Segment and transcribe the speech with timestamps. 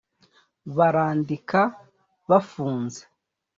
[0.75, 1.61] barandika
[2.29, 3.01] bafunze